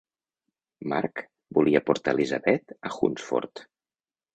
March 0.93 1.21
volia 1.59 1.83
portar 1.91 2.19
Elizabeth 2.19 2.77
a 2.81 2.95
Hunsford. 2.99 3.69